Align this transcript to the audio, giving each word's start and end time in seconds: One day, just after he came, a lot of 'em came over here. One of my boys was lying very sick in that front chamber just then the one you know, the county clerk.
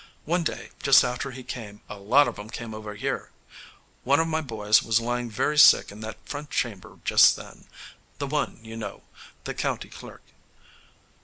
One 0.25 0.41
day, 0.43 0.71
just 0.81 1.03
after 1.03 1.29
he 1.29 1.43
came, 1.43 1.81
a 1.87 1.95
lot 1.97 2.27
of 2.27 2.39
'em 2.39 2.49
came 2.49 2.73
over 2.73 2.95
here. 2.95 3.29
One 4.03 4.19
of 4.19 4.27
my 4.27 4.41
boys 4.41 4.81
was 4.81 4.99
lying 4.99 5.29
very 5.29 5.59
sick 5.59 5.91
in 5.91 5.99
that 6.01 6.17
front 6.27 6.49
chamber 6.49 6.97
just 7.05 7.35
then 7.35 7.67
the 8.17 8.25
one 8.25 8.57
you 8.65 8.75
know, 8.75 9.03
the 9.43 9.53
county 9.53 9.89
clerk. 9.89 10.23